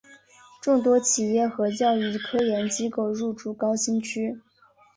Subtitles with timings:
[0.59, 4.39] 众多企业和教育科研机构入驻高新区。